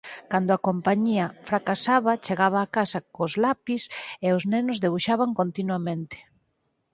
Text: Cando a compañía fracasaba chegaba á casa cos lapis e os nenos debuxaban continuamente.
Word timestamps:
Cando 0.31 0.51
a 0.53 0.63
compañía 0.67 1.25
fracasaba 1.49 2.19
chegaba 2.25 2.59
á 2.65 2.67
casa 2.77 2.99
cos 3.15 3.33
lapis 3.43 3.83
e 4.25 4.27
os 4.37 4.43
nenos 4.51 4.77
debuxaban 4.83 5.31
continuamente. 5.39 6.17